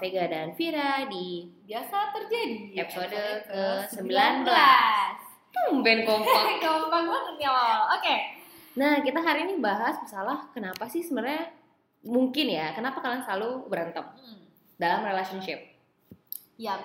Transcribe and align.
Vega 0.00 0.24
dan 0.26 0.56
Vira 0.56 1.04
di 1.06 1.44
Biasa 1.62 2.10
terjadi. 2.10 2.72
Episode 2.74 3.20
ke-19. 3.44 4.48
Tumben 5.50 5.98
kompak. 6.02 6.44
Gampang 6.64 7.04
banget 7.04 7.36
ya, 7.38 7.50
Wal. 7.52 7.80
Oke. 8.00 8.16
Nah, 8.74 9.04
kita 9.04 9.20
hari 9.20 9.44
ini 9.44 9.60
bahas 9.60 10.00
masalah 10.00 10.48
kenapa 10.50 10.88
sih 10.88 11.04
sebenarnya 11.04 11.52
mungkin 12.00 12.48
ya, 12.48 12.72
kenapa 12.72 12.98
kalian 12.98 13.20
selalu 13.20 13.68
berantem 13.68 14.00
Hmm. 14.16 14.48
dalam 14.74 15.04
relationship? 15.04 15.60
Ya, 16.56 16.80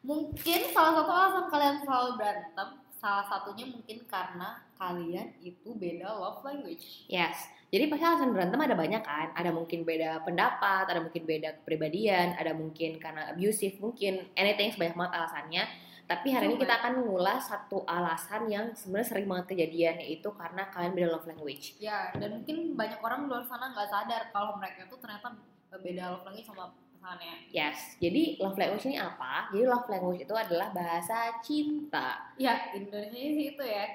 mungkin 0.00 0.60
salah 0.68 0.92
satu 0.96 1.10
alasan 1.12 1.46
kalian 1.46 1.76
selalu 1.78 2.18
berantem, 2.18 2.68
salah 3.00 3.24
satunya 3.24 3.64
mungkin 3.64 4.04
karena 4.04 4.60
kalian 4.76 5.32
itu 5.40 5.72
beda 5.72 6.12
love 6.12 6.44
language. 6.44 7.08
Yes. 7.08 7.48
Jadi 7.72 7.88
pasti 7.88 8.04
alasan 8.04 8.36
berantem 8.36 8.60
ada 8.60 8.76
banyak 8.76 9.00
kan. 9.00 9.32
Ada 9.32 9.50
mungkin 9.56 9.88
beda 9.88 10.20
pendapat, 10.20 10.84
ada 10.84 11.00
mungkin 11.00 11.24
beda 11.24 11.62
kepribadian, 11.62 12.36
ada 12.36 12.52
mungkin 12.52 13.00
karena 13.00 13.32
abusive, 13.32 13.80
mungkin 13.80 14.28
anything 14.36 14.68
sebanyak 14.74 14.94
banget 14.98 15.12
alasannya. 15.16 15.64
Tapi 16.10 16.34
hari 16.34 16.50
ini 16.50 16.58
Cuma- 16.58 16.62
kita 16.66 16.74
akan 16.82 16.92
mengulas 16.98 17.40
satu 17.46 17.86
alasan 17.86 18.50
yang 18.50 18.74
sebenarnya 18.74 19.08
sering 19.14 19.26
banget 19.30 19.46
kejadian 19.54 19.94
yaitu 20.02 20.28
karena 20.34 20.66
kalian 20.74 20.92
beda 20.92 21.08
love 21.14 21.26
language. 21.30 21.78
Ya, 21.78 22.10
dan 22.18 22.42
mungkin 22.42 22.74
banyak 22.74 22.98
orang 22.98 23.24
di 23.24 23.26
luar 23.30 23.46
sana 23.46 23.70
nggak 23.70 23.88
sadar 23.88 24.22
kalau 24.34 24.58
mereka 24.58 24.90
tuh 24.90 24.98
ternyata 24.98 25.38
beda 25.70 26.04
love 26.10 26.26
language 26.26 26.50
sama 26.50 26.74
pasangannya. 27.00 27.48
Yes. 27.48 27.96
Jadi 27.96 28.36
love 28.36 28.60
language 28.60 28.84
ini 28.92 29.00
apa? 29.00 29.48
Jadi 29.48 29.64
love 29.64 29.88
language 29.88 30.28
itu 30.28 30.36
adalah 30.36 30.68
bahasa 30.76 31.40
cinta. 31.40 32.28
Ya, 32.36 32.76
Indonesia 32.76 33.16
sih 33.16 33.56
itu 33.56 33.64
ya. 33.64 33.88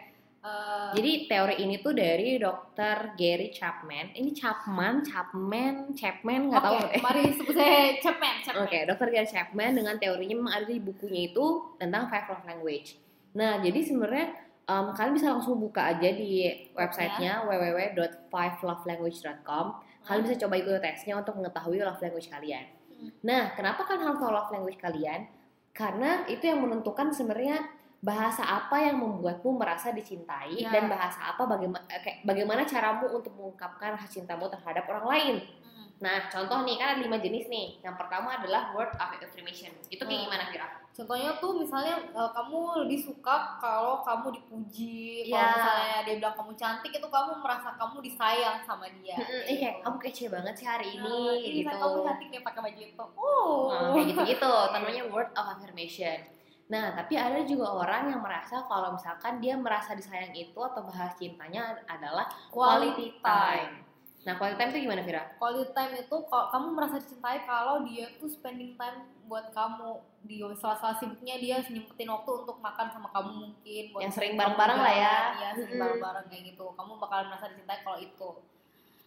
Eh, 0.46 0.94
Jadi 0.98 1.26
teori 1.26 1.58
ini 1.62 1.78
tuh 1.82 1.94
dari 1.94 2.38
Dr. 2.42 3.16
Gary 3.18 3.50
Chapman. 3.54 4.10
Ini 4.14 4.30
Chapman, 4.34 5.02
Chapman, 5.06 5.94
Chapman 5.94 6.50
nggak 6.50 6.62
tahu. 6.62 6.78
Oke, 6.86 7.02
mari 7.02 7.34
sebut 7.34 7.56
saya 7.58 7.98
Chapman, 8.02 8.42
Chapman. 8.46 8.64
Oke, 8.66 8.86
Dr. 8.90 9.10
Gary 9.14 9.28
Chapman 9.30 9.76
dengan 9.78 10.00
teorinya 10.02 10.36
memang 10.38 10.54
ada 10.62 10.66
di 10.66 10.80
bukunya 10.82 11.22
itu 11.34 11.76
tentang 11.78 12.10
five 12.10 12.30
love 12.30 12.46
language. 12.46 12.98
Nah, 13.34 13.58
jadi 13.62 13.82
sebenarnya 13.82 14.36
em, 14.70 14.94
kalian 14.94 15.14
bisa 15.18 15.34
langsung 15.34 15.58
buka 15.58 15.82
aja 15.98 16.10
di 16.14 16.46
websitenya 16.78 17.42
www.fivelovelanguage.com. 17.50 19.66
Kalian 20.06 20.30
bisa 20.30 20.38
coba 20.46 20.62
ikut 20.62 20.78
tesnya 20.78 21.18
untuk 21.18 21.42
mengetahui 21.42 21.82
love 21.82 21.98
language 21.98 22.30
kalian. 22.30 22.70
Nah, 23.22 23.54
kenapa 23.54 23.84
kan 23.84 23.98
harus 23.98 24.18
tahu 24.18 24.32
love 24.32 24.52
language 24.52 24.78
kalian? 24.78 25.28
Karena 25.72 26.24
itu 26.26 26.46
yang 26.46 26.64
menentukan 26.64 27.12
sebenarnya 27.12 27.68
bahasa 28.00 28.46
apa 28.46 28.78
yang 28.80 29.02
membuatmu 29.02 29.58
merasa 29.58 29.90
dicintai 29.90 30.62
Ya. 30.62 30.70
dan 30.70 30.86
bahasa 30.86 31.34
apa 31.34 31.42
bagaimana 31.50 31.82
bagaimana 32.22 32.62
caramu 32.64 33.10
untuk 33.10 33.34
mengungkapkan 33.34 33.98
rasa 33.98 34.06
cintamu 34.06 34.46
terhadap 34.46 34.86
orang 34.86 35.06
lain. 35.10 35.36
Hmm. 35.42 35.90
Nah, 36.06 36.30
contoh 36.30 36.62
nih 36.64 36.78
kan 36.78 36.88
ada 36.94 37.02
lima 37.02 37.18
jenis 37.18 37.50
nih. 37.50 37.82
Yang 37.82 37.96
pertama 37.98 38.38
adalah 38.38 38.72
word 38.78 38.94
of 38.94 39.10
affirmation. 39.18 39.74
Itu 39.90 40.06
kayak 40.06 40.22
Hmm. 40.22 40.26
gimana 40.30 40.44
Vira? 40.54 40.68
Contohnya 40.96 41.36
tuh 41.38 41.60
misalnya 41.60 42.00
eh, 42.00 42.30
kamu 42.32 42.88
lebih 42.88 43.00
suka 43.04 43.60
kalau 43.60 44.00
kamu 44.00 44.32
dipuji, 44.40 45.28
kalau 45.28 45.44
Ya. 45.44 45.52
misalnya 45.52 45.98
dia 46.08 46.16
bilang 46.24 46.36
kamu 46.40 46.52
cantik 46.56 46.92
itu 46.96 47.08
kamu 47.12 47.32
merasa 47.44 47.76
kamu 47.76 48.00
disayang 48.00 48.64
sama 48.64 48.88
dia. 49.04 49.20
Mm-mm, 49.20 49.42
Ih 49.44 49.58
kayak 49.60 49.76
kamu 49.84 49.98
kece 50.00 50.32
banget 50.32 50.56
sih 50.56 50.64
hari 50.64 50.96
ini, 50.96 51.04
Nah, 51.04 51.36
ini 51.36 51.62
gitu. 51.62 51.76
kamu 51.76 51.98
cantik 52.02 52.28
deh 52.32 52.42
pakai 52.42 52.62
baju 52.64 52.82
itu. 52.82 53.06
Oh, 53.20 53.68
Nah, 53.68 53.92
kayak 53.92 54.08
gitu-gitu. 54.16 54.54
Namanya 54.72 55.04
word 55.12 55.30
of 55.36 55.46
affirmation. 55.52 56.18
Nah, 56.66 56.98
tapi 56.98 57.14
ada 57.14 57.46
juga 57.46 57.70
orang 57.70 58.10
yang 58.10 58.26
merasa 58.26 58.66
kalau 58.66 58.98
misalkan 58.98 59.38
dia 59.38 59.54
merasa 59.54 59.94
disayang 59.94 60.34
itu 60.34 60.58
atau 60.58 60.82
bahas 60.82 61.14
cintanya 61.14 61.78
adalah 61.86 62.26
quality 62.50 63.22
time. 63.22 63.85
Nah, 64.26 64.42
quality 64.42 64.58
time 64.58 64.72
itu 64.74 64.80
gimana 64.90 65.06
Vira? 65.06 65.22
Quality 65.38 65.70
time 65.78 65.94
itu 66.02 66.16
kalau 66.26 66.50
kamu 66.50 66.68
merasa 66.74 66.98
dicintai 66.98 67.46
kalau 67.46 67.86
dia 67.86 68.10
tuh 68.18 68.26
spending 68.26 68.74
time 68.74 69.06
buat 69.30 69.54
kamu 69.54 70.02
di 70.26 70.42
sela-sela 70.58 70.98
sibuknya 70.98 71.38
dia 71.38 71.62
nyempetin 71.62 72.10
waktu 72.10 72.32
untuk 72.34 72.58
makan 72.58 72.90
sama 72.90 73.14
kamu 73.14 73.32
mungkin 73.38 73.84
buat 73.94 74.02
Yang 74.02 74.14
sering 74.18 74.34
bareng-bareng 74.34 74.80
lah 74.82 74.94
ya. 74.98 75.18
Iya, 75.38 75.50
sering 75.62 75.78
bareng-bareng 75.78 76.26
kayak 76.34 76.44
gitu. 76.58 76.66
Kamu 76.74 76.92
bakalan 76.98 77.30
merasa 77.30 77.54
dicintai 77.54 77.86
kalau 77.86 78.02
itu 78.02 78.30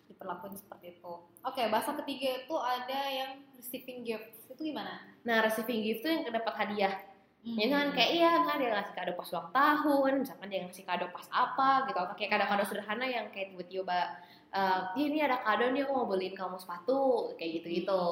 diperlakuin 0.07 0.55
seperti 0.55 0.87
itu. 1.03 1.13
Oke, 1.43 1.63
bahasa 1.67 1.91
ketiga 1.99 2.47
itu 2.47 2.55
ada 2.55 3.01
yang 3.11 3.31
receiving 3.59 4.07
gifts. 4.07 4.47
Itu 4.47 4.63
gimana? 4.63 5.03
Nah, 5.27 5.43
receiving 5.43 5.83
gift 5.83 6.07
itu 6.07 6.09
yang 6.15 6.31
dapat 6.31 6.55
hadiah. 6.55 6.95
Hmm. 7.43 7.55
Ya 7.55 7.67
kan 7.71 7.87
kayak 7.95 8.11
iya 8.19 8.31
kan 8.43 8.59
dia 8.59 8.71
ngasih 8.75 8.95
kado 8.99 9.13
pas 9.15 9.31
ulang 9.31 9.51
tahun, 9.55 10.13
misalkan 10.27 10.47
dia 10.51 10.59
ngasih 10.67 10.83
kado 10.83 11.07
pas 11.15 11.27
apa 11.31 11.87
gitu, 11.87 11.99
kayak 12.19 12.31
kado-kado 12.35 12.65
sederhana 12.67 13.07
yang 13.07 13.31
kayak 13.31 13.55
tiba-tiba 13.55 14.19
eh, 14.51 14.81
"Ih, 14.97 15.07
ini 15.09 15.19
ada 15.21 15.41
kado 15.41 15.69
nih 15.69 15.85
aku 15.85 15.93
mau 15.93 16.07
beliin 16.07 16.33
kamu 16.33 16.57
sepatu 16.57 17.33
kayak 17.37 17.63
gitu-gitu. 17.63 18.03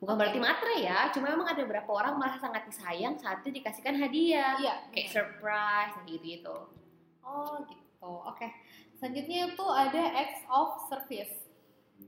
Bukan 0.00 0.20
berarti 0.20 0.36
matre 0.36 0.84
ya, 0.84 1.08
cuma 1.16 1.32
memang 1.32 1.48
ada 1.48 1.64
beberapa 1.64 1.88
orang 1.88 2.20
merasa 2.20 2.36
sangat 2.36 2.68
disayang 2.68 3.16
saat 3.16 3.40
itu 3.40 3.56
dikasihkan 3.56 3.96
hadiah, 3.96 4.52
Iya, 4.60 4.74
kayak 4.92 5.08
benar. 5.08 5.16
surprise 5.16 5.92
kayak 5.96 6.08
gitu-gitu. 6.12 6.56
Oh 7.24 7.56
gitu. 7.64 8.12
Oke. 8.28 8.44
Selanjutnya 9.00 9.48
itu 9.48 9.66
ada 9.66 10.02
acts 10.12 10.44
of 10.46 10.76
service. 10.92 11.32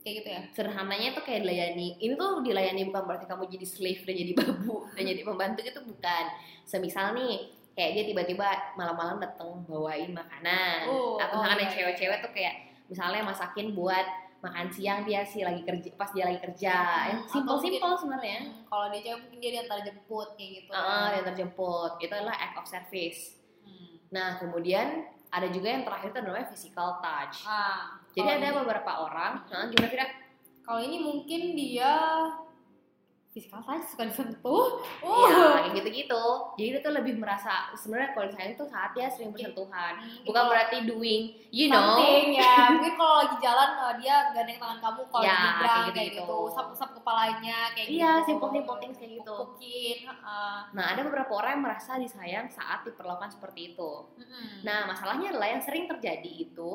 Kayak 0.05 0.15
gitu 0.21 0.29
ya. 0.29 0.41
Sederhananya 0.53 1.17
itu 1.17 1.21
kayak 1.25 1.41
dilayani. 1.47 1.89
Ini 1.97 2.15
tuh 2.15 2.45
dilayani 2.45 2.83
bukan 2.85 3.03
berarti 3.07 3.25
kamu 3.25 3.49
jadi 3.49 3.65
slave 3.65 4.03
dan 4.05 4.15
jadi 4.15 4.33
babu 4.35 4.77
dan 4.99 5.05
jadi 5.07 5.23
pembantu 5.25 5.61
itu 5.65 5.81
bukan. 5.81 6.25
Semisal 6.69 7.17
nih, 7.17 7.49
kayak 7.73 7.91
dia 7.97 8.05
tiba-tiba 8.13 8.49
malam-malam 8.77 9.23
datang 9.23 9.65
bawain 9.65 10.13
makanan. 10.13 10.85
Oh, 10.91 11.17
Atau 11.17 11.41
oh, 11.41 11.49
misalkan 11.49 11.59
iya, 11.59 11.65
iya. 11.65 11.75
cewek-cewek 11.81 12.19
tuh 12.21 12.33
kayak 12.35 12.55
misalnya 12.87 13.23
masakin 13.23 13.73
buat 13.73 14.07
makan 14.37 14.69
siang 14.69 15.03
dia 15.03 15.23
sih 15.23 15.43
lagi 15.43 15.63
kerja 15.63 15.91
pas 15.95 16.11
dia 16.11 16.25
lagi 16.25 16.39
kerja. 16.41 16.75
Hmm, 16.77 17.09
Yang 17.09 17.21
atau 17.21 17.33
simple-simple 17.33 17.81
mungkin- 17.81 17.99
sebenarnya. 17.99 18.39
Hmm, 18.39 18.63
kalau 18.65 18.87
dia 18.89 19.01
cewek 19.03 19.19
mungkin 19.21 19.39
dia 19.39 19.51
diantar 19.53 19.79
jemput 19.81 20.29
kayak 20.35 20.51
gitu. 20.57 20.71
Ah, 20.71 21.07
dia 21.11 21.23
terjemput. 21.25 21.91
Itu 21.99 22.13
adalah 22.13 22.37
act 22.37 22.55
of 22.57 22.67
service. 22.67 23.21
Hmm. 23.61 23.95
Nah, 24.09 24.29
kemudian 24.37 24.87
ada 25.27 25.49
juga 25.49 25.69
yang 25.69 25.83
terakhir 25.83 26.09
itu 26.11 26.21
namanya 26.21 26.47
physical 26.47 27.01
touch. 27.01 27.43
Ah, 27.43 27.99
Jadi 28.13 28.29
ada 28.31 28.47
ini- 28.47 28.57
beberapa 28.57 28.93
orang, 29.03 29.33
nah, 29.47 29.67
gimana 29.67 29.89
Fira? 29.89 30.07
Kalau 30.63 30.81
ini 30.81 30.97
mungkin 30.99 31.41
dia 31.53 31.93
physical 33.29 33.61
touch 33.61 33.85
suka 33.87 34.05
disentuh. 34.05 34.81
Iya, 35.01 35.16
Gitu-gitu. 35.99 36.25
Jadi 36.55 36.69
dia 36.69 36.81
tuh 36.81 36.93
lebih 36.93 37.15
merasa 37.17 37.53
sebenarnya 37.73 38.13
kalau 38.13 38.29
sayang 38.29 38.53
tuh 38.55 38.69
saat 38.69 38.91
dia 38.93 39.09
sering 39.09 39.31
bersentuhan. 39.31 39.97
Hmm, 39.97 40.23
Bukan 40.23 40.43
berarti 40.47 40.77
doing, 40.85 41.23
you 41.49 41.67
know. 41.67 41.97
something, 41.97 42.37
ya. 42.37 42.55
Mungkin 42.77 42.93
kalau 42.95 43.15
lagi 43.19 43.37
jalan 43.39 43.71
eh, 43.73 43.95
dia 43.99 44.15
gandeng 44.31 44.59
tangan 44.59 44.79
kamu 44.79 45.01
kalau 45.07 45.25
Ya, 45.25 45.33
nyebrang 45.33 45.57
kayak 45.57 45.73
kayak, 45.73 45.95
gitu-gitu. 46.13 46.23
gitu, 46.23 46.37
usap-usap 46.47 46.89
kepalanya 46.95 47.59
kayak 47.73 47.89
Iya, 47.89 48.11
gitu. 48.13 48.27
simple-simple 48.29 48.77
things 48.79 48.97
kayak 48.97 49.13
gitu. 49.17 49.37
Pupukin, 49.43 49.97
heeh. 50.05 50.57
Nah, 50.71 50.85
ada 50.87 51.01
beberapa 51.03 51.33
orang 51.35 51.51
yang 51.53 51.65
merasa 51.65 51.93
disayang 51.97 52.47
saat 52.47 52.85
diperlakukan 52.85 53.31
seperti 53.31 53.73
itu. 53.73 53.91
Mm-mm. 54.15 54.47
Nah, 54.63 54.85
masalahnya 54.87 55.33
adalah 55.33 55.49
yang 55.49 55.61
sering 55.61 55.87
terjadi 55.87 56.29
itu 56.29 56.71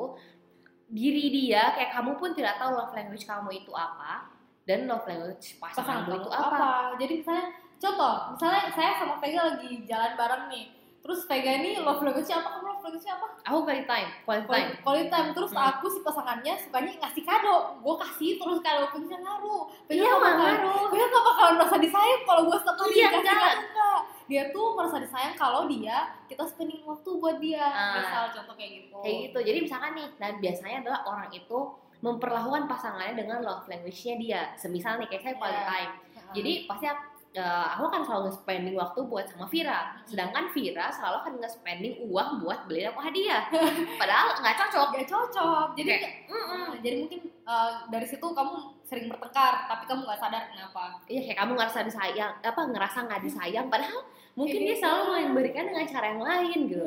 diri 0.88 1.24
dia 1.30 1.72
kayak 1.72 1.88
kamu 1.90 2.16
pun 2.16 2.30
tidak 2.32 2.58
tahu 2.58 2.72
love 2.72 2.92
language 2.92 3.24
kamu 3.24 3.48
itu 3.56 3.72
apa 3.72 4.28
dan 4.62 4.84
love 4.84 5.02
language 5.02 5.56
pasangan 5.56 6.04
pasanganmu 6.04 6.06
kamu 6.06 6.18
itu 6.18 6.28
itu 6.28 6.36
apa. 6.36 6.68
Jadi 7.00 7.12
misalnya 7.16 7.46
contoh, 7.82 8.14
misalnya 8.30 8.62
saya 8.70 8.90
sama 8.94 9.18
Vega 9.18 9.42
lagi 9.44 9.82
jalan 9.82 10.12
bareng 10.14 10.44
nih. 10.48 10.66
Terus 11.02 11.26
Vega 11.26 11.50
ini 11.52 11.74
love 11.76 11.98
language-nya 11.98 12.38
apa? 12.38 12.48
Kamu 12.52 12.66
love 12.68 12.82
language-nya 12.84 13.14
apa? 13.16 13.26
Aku 13.42 13.58
quality 13.60 13.84
time, 13.84 14.08
quality 14.22 14.46
time. 14.46 14.68
Quality, 14.78 15.08
time. 15.08 15.28
Terus 15.34 15.50
Hmm. 15.50 15.66
aku 15.66 15.86
si 15.88 15.98
pasangannya 16.00 16.54
sukanya 16.56 16.92
ngasih 16.96 17.22
kado. 17.22 17.56
Gue 17.82 17.94
kasih 17.98 18.30
terus 18.38 18.58
kalau 18.60 18.86
Vega 18.88 19.18
ngaruh. 19.18 19.62
Vega 19.84 19.98
Iya, 19.98 20.12
bakalan- 20.14 20.38
ngaruh. 20.62 20.84
Vega 20.88 21.06
gak 21.08 21.24
bakalan 21.26 21.52
merasa 21.58 21.76
disayang 21.76 22.22
kalau 22.22 22.42
gue 22.44 22.56
setiap 22.56 22.76
kali 22.76 22.90
Iya, 22.92 22.94
dikasih 23.02 23.18
enggak. 23.18 23.34
kado 23.42 23.60
enggak. 23.60 24.00
Dia 24.22 24.42
tuh 24.48 24.66
merasa 24.72 24.96
disayang 24.96 25.34
kalau 25.34 25.62
dia 25.66 25.96
kita 26.24 26.42
spending 26.46 26.82
waktu 26.86 27.10
buat 27.12 27.36
dia. 27.36 27.66
Ah. 27.66 27.98
Misal 27.98 28.22
contoh 28.32 28.54
kayak 28.54 28.70
gitu. 28.78 28.96
Kayak 29.02 29.16
gitu. 29.26 29.38
Jadi 29.42 29.58
misalkan 29.60 29.90
nih, 29.92 30.08
dan 30.16 30.32
biasanya 30.38 30.76
adalah 30.80 31.00
orang 31.04 31.28
itu 31.30 31.58
memperlakukan 31.98 32.62
pasangannya 32.66 33.14
dengan 33.16 33.38
love 33.42 33.66
language-nya 33.66 34.14
dia. 34.16 34.40
Semisal 34.54 34.98
nih 34.98 35.06
kayak 35.08 35.22
saya 35.24 35.34
quality 35.34 35.54
Iya. 35.56 35.66
time. 35.68 35.92
Jadi 36.32 36.52
pasti 36.64 36.86
aku, 36.88 37.02
eh, 37.32 37.66
aku 37.72 37.88
kan 37.88 38.02
selalu 38.02 38.28
nge-spending 38.28 38.76
waktu 38.76 39.00
buat 39.02 39.24
sama 39.26 39.48
Vira. 39.48 39.96
Sedangkan 40.04 40.52
Vira 40.52 40.88
selalu 40.88 41.18
kan 41.22 41.32
nge-spending 41.40 41.94
uang 42.04 42.40
buat 42.40 42.68
beliin 42.68 42.88
aku 42.88 43.00
hadiah. 43.00 43.48
Padahal 44.00 44.36
nggak 44.38 44.56
cocok. 44.58 44.88
gak 44.92 45.08
cocok. 45.08 45.66
Jadi 45.74 45.88
Kayak, 45.88 46.00
kayak- 46.02 46.18
"Mm-mm." 46.28 46.60
Nah, 46.62 46.78
jadi 46.78 46.96
mungkin 47.00 47.20
uh, 47.42 47.70
dari 47.88 48.06
situ 48.06 48.26
kamu 48.26 48.54
sering 48.84 49.06
bertengkar, 49.08 49.54
tapi 49.64 49.84
kamu 49.86 50.00
nggak 50.04 50.20
sadar 50.20 50.42
kenapa. 50.48 51.00
Iya 51.08 51.20
kayak 51.24 51.38
kamu 51.40 51.52
ngerasa 51.56 51.78
disayang, 51.82 52.32
apa 52.38 52.60
ngerasa 52.68 52.98
nggak 53.08 53.22
disayang. 53.22 53.66
Padahal 53.68 54.00
mungkin 54.32 54.58
Kayak 54.58 54.68
dia 54.68 54.76
selalu 54.80 55.02
memberikan 55.28 55.64
dengan 55.68 55.84
cara 55.86 56.06
yang 56.12 56.22
lain 56.22 56.58
gitu. 56.68 56.84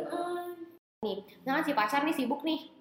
Nah 1.46 1.62
si 1.62 1.72
pacar 1.72 2.02
nih 2.02 2.14
sibuk 2.14 2.42
nih. 2.42 2.75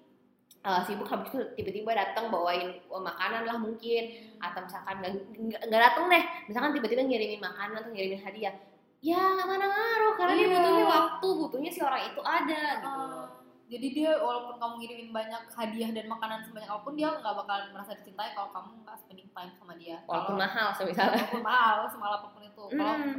Eh, 0.65 0.81
sibuk 0.81 1.05
habis 1.05 1.29
itu 1.29 1.45
tiba-tiba 1.53 1.93
datang 1.93 2.27
bawain 2.27 2.73
eh, 2.73 3.01
makanan 3.01 3.45
lah 3.45 3.53
mungkin. 3.55 4.03
Atau 4.41 4.65
misalkan 4.65 4.97
nggak 4.97 5.11
nggak- 5.37 5.63
nggak 5.69 5.81
datang 5.83 6.09
deh. 6.09 6.23
Misalkan 6.49 6.73
tiba-tiba 6.73 7.01
ngirimin 7.01 7.37
makanan 7.39 7.75
atau 7.77 7.91
ngirimin 7.93 8.17
hadiah. 8.17 8.55
Ya 8.99 9.21
mana 9.37 9.61
ngaruh 9.61 10.17
karena 10.17 10.33
dia 10.33 10.41
Iya. 10.43 10.53
butuhnya 10.57 10.85
waktu. 10.87 11.27
butuhnya 11.37 11.69
si 11.69 11.79
orang 11.79 12.01
itu 12.03 12.21
ada 12.25 12.61
gitu 12.75 12.89
Ah, 12.89 13.25
jadi 13.65 13.87
dia 13.87 14.11
walaupun 14.17 14.57
kamu 14.57 14.73
ngirimin 14.77 15.09
banyak 15.11 15.41
hadiah 15.51 15.89
dan 15.93 16.05
makanan 16.05 16.41
sebanyak 16.41 16.65
apa 16.65 16.81
pun 16.81 16.93
dia 16.93 17.13
nggak 17.13 17.35
bakalan 17.35 17.69
merasa 17.69 17.93
dicintai 17.93 18.33
kalau 18.33 18.49
kamu 18.49 18.81
nggak 18.81 18.97
spending 18.97 19.29
time 19.29 19.51
sama 19.53 19.73
dia. 19.77 20.01
Walaupun 20.03 20.33
Kalau- 20.33 20.41
mahal 20.41 20.67
misalnya. 20.81 21.13
walaupun 21.21 21.43
mahal 21.43 21.77
semal 21.85 22.11
apa 22.11 22.27
pun 22.33 22.41
itu. 22.41 22.63
Kalau 22.71 22.95
Hmm. 22.97 23.17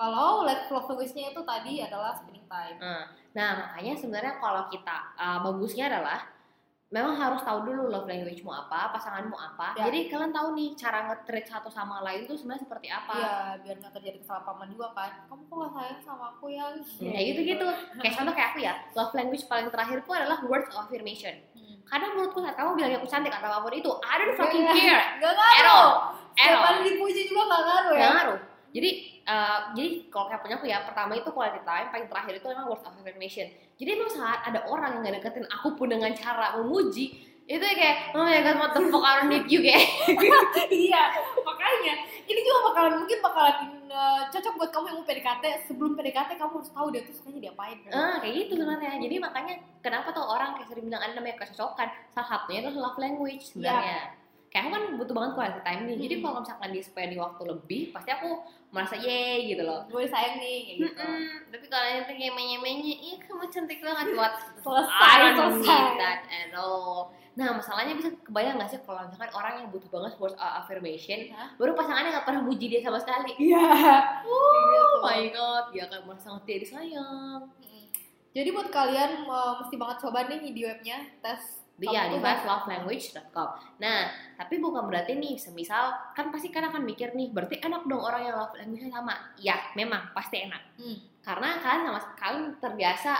kalau 0.00 0.48
love 0.48 0.64
language-nya 0.88 1.36
itu 1.36 1.40
tadi 1.44 1.72
adalah 1.84 2.16
spending 2.16 2.48
time. 2.48 2.76
Nah, 3.30 3.50
makanya 3.54 3.92
sebenarnya 3.92 4.32
kalau 4.40 4.64
kita 4.66 4.96
uh, 5.14 5.38
bagusnya 5.44 5.84
adalah 5.86 6.24
memang 6.90 7.14
harus 7.14 7.38
tahu 7.40 7.62
dulu 7.62 7.86
love 7.86 8.04
language-mu 8.04 8.50
apa, 8.50 8.90
pasanganmu 8.90 9.32
apa. 9.32 9.78
Ya. 9.78 9.86
Jadi 9.86 10.10
kalian 10.10 10.34
tahu 10.34 10.58
nih 10.58 10.74
cara 10.74 11.06
nge-treat 11.06 11.46
satu 11.46 11.70
sama 11.70 12.02
lain 12.02 12.26
tuh 12.26 12.34
sebenarnya 12.34 12.66
seperti 12.66 12.90
apa. 12.90 13.14
Iya, 13.14 13.34
biar 13.62 13.76
nggak 13.78 13.94
terjadi 13.94 14.18
kesalahpahaman 14.18 14.68
juga 14.68 14.90
kan. 14.90 15.10
Kamu 15.24 15.42
kok 15.44 15.54
nggak 15.56 15.72
sayang 15.72 16.00
sama 16.02 16.24
aku 16.28 16.46
ya? 16.50 16.66
Ya 16.98 17.20
gitu-gitu. 17.24 17.66
Kayak 17.96 18.14
contoh 18.18 18.34
kayak 18.34 18.48
aku 18.50 18.58
ya, 18.60 18.74
love 18.92 19.14
language 19.14 19.44
paling 19.46 19.70
terakhirku 19.70 20.10
adalah 20.10 20.38
words 20.42 20.66
of 20.68 20.82
affirmation. 20.82 21.34
Hmm. 21.54 21.78
Karena 21.86 22.06
menurutku 22.10 22.42
saat 22.42 22.58
kamu 22.58 22.70
bilang 22.74 22.90
aku 22.98 23.06
cantik 23.06 23.30
atau 23.30 23.46
apa 23.46 23.62
pun 23.62 23.72
itu, 23.72 23.90
I 24.02 24.14
don't 24.18 24.34
fucking 24.34 24.64
Iya. 24.64 24.74
care. 24.74 25.04
Gak 25.16 25.30
At 25.30 25.38
ngaruh. 25.38 25.70
all. 25.70 25.90
At 26.30 26.42
Setiap 26.42 26.58
all. 26.58 26.64
kali 26.66 26.78
dipuji 26.90 27.22
juga 27.24 27.42
gak 27.46 27.62
ngaruh 27.62 27.92
ya. 27.94 27.98
Nggak 28.00 28.14
ngaruh. 28.18 28.38
Jadi 28.70 28.90
uh, 29.24 29.74
jadi 29.74 29.88
kalau 30.08 30.26
kayak 30.26 30.40
punya 30.40 30.54
aku 30.56 30.66
ya, 30.66 30.78
pertama 30.82 31.12
itu 31.14 31.30
quality 31.30 31.60
time, 31.62 31.88
paling 31.88 32.06
terakhir 32.06 32.32
itu 32.38 32.46
memang 32.46 32.66
words 32.66 32.86
of 32.86 32.94
affirmation. 32.94 33.46
Jadi 33.74 33.88
emang 33.90 34.10
saat 34.10 34.44
ada 34.44 34.62
orang 34.64 35.00
yang 35.00 35.10
gak 35.10 35.14
deketin 35.18 35.46
aku 35.48 35.74
pun 35.74 35.88
dengan 35.88 36.12
cara 36.12 36.54
memuji, 36.54 37.16
itu 37.44 37.58
kayak 37.58 38.14
oh 38.14 38.22
my 38.22 38.38
god 38.40 38.56
what 38.56 38.70
the 38.70 38.82
fuck 38.86 39.02
I 39.02 39.12
don't 39.18 39.26
need 39.26 39.50
you 39.50 39.58
kayak 39.58 39.82
iya, 40.70 41.10
makanya 41.42 41.94
ini 42.30 42.40
juga 42.46 42.58
bakalan 42.70 43.02
mungkin 43.02 43.18
bakalan 43.18 43.56
uh, 43.90 44.22
cocok 44.30 44.54
buat 44.54 44.70
kamu 44.70 44.84
yang 44.86 44.98
mau 45.02 45.06
PDKT. 45.08 45.44
Sebelum 45.66 45.98
PDKT 45.98 46.30
kamu 46.38 46.52
harus 46.62 46.70
tahu 46.70 46.86
dia 46.94 47.02
tuh 47.02 47.10
sukanya 47.10 47.50
diapain. 47.50 47.76
kan? 47.82 47.90
ah 47.90 48.16
kayak 48.22 48.34
gitu 48.46 48.52
sebenarnya 48.54 49.02
jadi 49.02 49.16
makanya 49.18 49.54
kenapa 49.82 50.14
tuh 50.14 50.22
orang 50.22 50.54
kayak 50.54 50.68
sering 50.70 50.86
bilang 50.86 51.02
ada 51.02 51.12
namanya 51.18 51.42
kecocokan 51.42 51.88
salah 52.14 52.28
satunya 52.30 52.62
itu 52.62 52.70
love 52.78 52.98
language 53.02 53.42
sebenarnya 53.50 54.14
kayak 54.50 54.62
aku 54.66 54.70
kan 54.70 54.82
butuh 54.98 55.14
banget 55.14 55.32
quality 55.34 55.60
time 55.62 55.82
nih 55.86 55.96
jadi 56.06 56.14
Hmm. 56.14 56.22
kalau 56.22 56.38
misalkan 56.42 56.70
di 56.70 56.80
spend 56.82 57.10
di 57.10 57.18
waktu 57.18 57.42
lebih 57.46 57.82
pasti 57.90 58.10
aku 58.10 58.30
merasa 58.70 58.94
ye 58.94 59.22
gitu 59.48 59.62
loh 59.62 59.82
Gue 59.86 60.06
sayang 60.06 60.38
nih 60.38 60.56
kayak 60.62 60.76
gitu. 60.78 60.94
Mm-mm. 60.94 61.22
tapi 61.50 61.66
kalau 61.66 61.86
yang 61.86 62.04
kayak 62.04 62.30
menye-menye 62.30 62.94
iya 62.96 63.16
kamu 63.18 63.44
cantik 63.46 63.78
banget 63.80 64.06
buat 64.16 64.34
Selesai, 64.60 65.10
I 65.12 65.34
don't 65.34 65.58
selesai. 65.58 65.66
need 65.68 65.92
that 65.96 66.20
at 66.24 66.50
all 66.54 67.10
nah 67.30 67.50
masalahnya 67.52 67.94
bisa 67.94 68.10
kebayang 68.20 68.58
gak 68.58 68.68
sih 68.68 68.80
kalau 68.80 69.06
misalkan 69.06 69.30
orang 69.32 69.54
yang 69.56 69.68
butuh 69.68 69.86
banget 69.88 70.12
words 70.16 70.34
of 70.34 70.50
affirmation 70.56 71.30
Hah? 71.30 71.54
baru 71.56 71.72
pasangannya 71.72 72.10
gak 72.12 72.26
pernah 72.26 72.42
muji 72.42 72.66
dia 72.66 72.80
sama 72.80 72.98
sekali 72.98 73.32
Iya. 73.38 73.70
oh 74.26 74.98
my 75.00 75.30
god 75.30 75.70
dia 75.70 75.86
akan 75.86 76.00
merasa 76.04 76.26
sangat 76.26 76.42
dia 76.44 76.58
disayang 76.60 77.42
Mm. 77.60 77.86
Jadi 78.30 78.48
buat 78.50 78.68
kalian 78.68 79.26
uh, 79.26 79.58
mesti 79.58 79.74
banget 79.74 79.96
coba 80.00 80.22
nih 80.24 80.54
di 80.54 80.62
webnya 80.62 81.02
tes. 81.18 81.59
Iya, 81.88 82.12
di 82.12 82.18
Kamu 82.20 82.36
tuh 82.36 82.44
lovelanguage.com. 82.44 83.48
Nah, 83.80 83.98
tapi 84.36 84.60
bukan 84.60 84.84
berarti 84.84 85.16
nih, 85.16 85.40
semisal 85.40 86.12
kan 86.12 86.28
pasti 86.28 86.52
kan 86.52 86.68
akan 86.68 86.84
mikir 86.84 87.16
nih, 87.16 87.32
berarti 87.32 87.56
enak 87.56 87.88
dong 87.88 88.04
orang 88.04 88.28
yang 88.28 88.36
love 88.36 88.52
language-nya 88.52 88.92
sama. 88.92 89.16
Ya, 89.40 89.56
memang 89.72 90.12
pasti 90.12 90.44
enak. 90.44 90.62
Hmm. 90.76 90.96
Karena 91.24 91.56
kalian 91.60 91.82
sama 91.88 92.00
kalian 92.20 92.44
terbiasa 92.60 93.12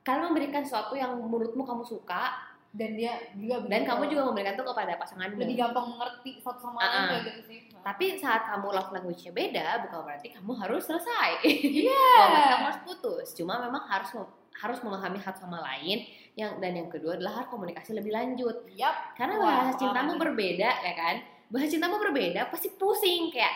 kalian 0.00 0.32
memberikan 0.32 0.64
sesuatu 0.64 0.96
yang 0.96 1.12
menurutmu 1.20 1.68
kamu 1.68 1.84
suka 1.84 2.48
dan 2.68 2.96
dia 3.00 3.16
juga 3.32 3.64
dan 3.64 3.80
kamu 3.84 4.12
juga 4.12 4.28
memberikan 4.28 4.52
itu 4.52 4.64
kepada 4.64 4.92
pasanganmu. 5.00 5.40
lebih 5.40 5.56
gampang 5.56 5.88
mengerti 5.88 6.30
satu 6.44 6.60
sama 6.60 6.84
lain 6.84 6.88
Ah-ah. 6.88 7.08
kayak 7.08 7.24
gitu 7.24 7.40
sih. 7.48 7.58
Tapi 7.80 8.20
saat 8.20 8.44
kamu 8.44 8.68
love 8.72 8.92
language-nya 8.92 9.32
beda, 9.32 9.66
bukan 9.88 10.00
berarti 10.04 10.28
kamu 10.36 10.52
harus 10.56 10.82
selesai. 10.84 11.40
Iya. 11.44 12.08
Berarti 12.20 12.48
kamu 12.52 12.64
harus 12.68 12.80
putus. 12.84 13.26
Cuma 13.32 13.56
memang 13.60 13.88
harus 13.88 14.12
harus 14.58 14.78
memahami 14.82 15.22
satu 15.22 15.46
sama 15.46 15.62
lain 15.62 16.02
yang 16.34 16.58
dan 16.58 16.74
yang 16.74 16.90
kedua 16.90 17.18
adalah 17.18 17.42
harus 17.42 17.50
komunikasi 17.50 17.94
lebih 17.94 18.14
lanjut. 18.14 18.66
Yap. 18.74 19.14
Karena 19.14 19.38
bahasa 19.38 19.78
cintamu 19.78 20.14
nih. 20.14 20.20
berbeda 20.22 20.70
ya 20.82 20.94
kan? 20.94 21.16
Bahasa 21.50 21.66
cintamu 21.70 21.96
berbeda 21.98 22.50
pasti 22.50 22.68
pusing 22.74 23.30
kayak 23.30 23.54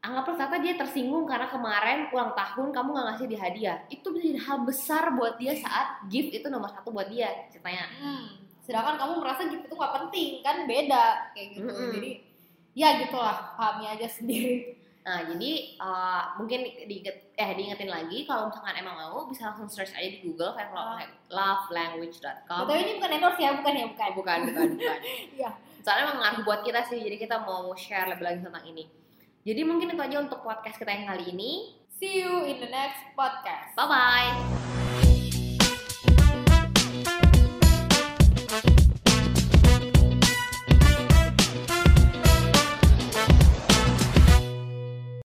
anggaplah 0.00 0.32
ternyata 0.32 0.56
dia 0.64 0.74
tersinggung 0.80 1.28
karena 1.28 1.44
kemarin 1.52 2.08
ulang 2.08 2.32
tahun 2.32 2.72
kamu 2.72 2.88
nggak 2.96 3.06
ngasih 3.12 3.26
dia 3.28 3.40
hadiah. 3.44 3.76
Itu 3.92 4.06
bisa 4.10 4.24
jadi 4.32 4.40
hal 4.40 4.58
besar 4.64 5.12
buat 5.12 5.36
dia 5.36 5.52
saat 5.54 6.08
gift 6.08 6.32
itu 6.32 6.46
nomor 6.48 6.72
satu 6.72 6.88
buat 6.88 7.12
dia 7.12 7.28
ceritanya. 7.52 7.84
Hmm. 8.00 8.40
Sedangkan 8.64 8.96
kamu 8.96 9.12
merasa 9.20 9.44
gitu 9.50 9.60
itu 9.66 9.74
nggak 9.76 9.94
penting 10.00 10.30
kan 10.40 10.56
beda 10.64 11.04
kayak 11.36 11.48
gitu. 11.58 11.68
Mm-mm. 11.68 11.90
Jadi 12.00 12.10
ya 12.72 12.96
gitulah 13.02 13.54
pahami 13.58 13.84
aja 13.92 14.08
sendiri. 14.08 14.79
Nah 15.00 15.24
jadi 15.24 15.50
eh, 15.74 16.22
mungkin 16.36 16.60
diinget, 16.84 17.32
eh 17.32 17.50
diingetin 17.56 17.88
lagi 17.88 18.28
kalau 18.28 18.52
misalkan 18.52 18.76
emang 18.76 18.94
mau 19.00 19.24
bisa 19.24 19.48
langsung 19.48 19.66
search 19.66 19.96
aja 19.96 20.08
di 20.08 20.20
Google 20.20 20.52
kayak 20.52 20.70
Ah. 20.76 21.00
lovelanguage.com. 21.28 22.68
Betul 22.68 22.76
ini 22.84 22.92
bukan 23.00 23.10
endorse 23.16 23.40
ya, 23.40 23.50
bukan 23.56 23.74
ya, 23.74 23.86
bukan. 23.88 24.08
Oh, 24.10 24.14
bukan, 24.20 24.38
bukan, 24.46 24.68
bukan. 24.76 24.98
Iya. 25.40 25.50
Soalnya 25.80 26.02
emang 26.12 26.18
ngaruh 26.20 26.42
buat 26.44 26.60
kita 26.60 26.84
sih, 26.84 27.00
jadi 27.00 27.16
kita 27.16 27.40
mau 27.40 27.72
share 27.72 28.12
lebih 28.12 28.24
lagi 28.28 28.38
tentang 28.44 28.64
ini. 28.68 28.84
Jadi 29.40 29.60
mungkin 29.64 29.88
itu 29.88 30.02
aja 30.04 30.16
untuk 30.20 30.44
podcast 30.44 30.76
kita 30.76 30.92
yang 30.92 31.08
kali 31.08 31.32
ini. 31.32 31.52
See 31.96 32.20
you 32.20 32.44
in 32.44 32.60
the 32.60 32.68
next 32.68 33.00
podcast. 33.16 33.72
Bye 33.72 33.88
bye. 33.88 34.79